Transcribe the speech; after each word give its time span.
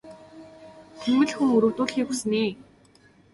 Тэнэмэл 0.99 1.31
хүн 1.35 1.49
өрөвдүүлэхийг 1.55 2.05
л 2.05 2.09
хүснэ 2.09 2.37
ээ. 2.47 2.51